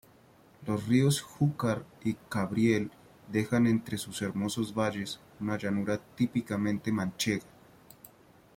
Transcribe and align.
Los 0.65 0.87
ríos 0.87 1.21
Júcar 1.21 1.85
y 2.03 2.15
Cabriel 2.27 2.89
dejan 3.31 3.67
entre 3.67 3.99
sus 3.99 4.23
hermosos 4.23 4.73
valles 4.73 5.19
una 5.39 5.59
llanura 5.59 5.99
típicamente 6.15 6.91
manchega. 6.91 7.45